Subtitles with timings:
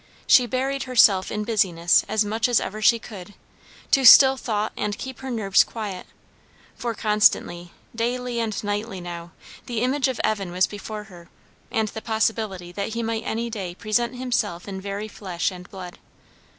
[0.25, 3.35] She buried herself in business as much as ever she could,
[3.91, 6.07] to still thought and keep her nerves quiet;
[6.75, 9.29] for constantly, daily and nightly now,
[9.67, 11.29] the image of Evan was before her,
[11.69, 15.99] and the possibility that he might any day present himself in very flesh and blood.